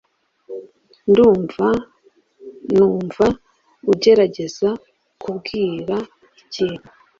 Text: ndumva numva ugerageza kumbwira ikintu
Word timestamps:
ndumva 1.09 1.67
numva 2.73 3.25
ugerageza 3.91 4.69
kumbwira 5.21 5.95
ikintu 6.41 6.87